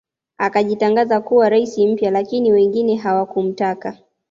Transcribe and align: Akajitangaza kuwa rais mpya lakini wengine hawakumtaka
Akajitangaza 0.37 1.19
kuwa 1.21 1.49
rais 1.49 1.77
mpya 1.77 2.11
lakini 2.11 2.51
wengine 2.51 2.95
hawakumtaka 2.95 3.97